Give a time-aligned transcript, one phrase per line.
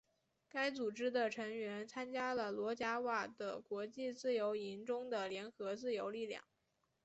[0.49, 6.43] 该组织的成员参加了罗贾瓦的国际自由营中的联合自由力量。